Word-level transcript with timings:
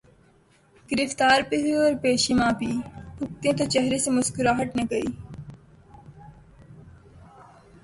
گرفتار 0.89 1.39
بھی 1.49 1.57
ہوئے 1.61 1.75
اورپیشیاں 1.81 2.51
بھی 2.59 2.71
بھگتیں 3.17 3.51
تو 3.57 3.63
چہرے 3.73 3.97
سے 4.03 4.09
مسکراہٹ 4.11 4.69
نہ 4.75 4.81
گئی۔ 4.91 5.07